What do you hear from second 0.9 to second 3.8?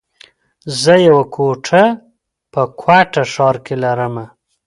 يوه کوټه په کوټه ښار کي